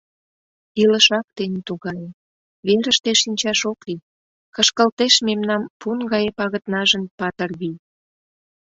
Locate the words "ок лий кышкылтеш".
3.71-5.13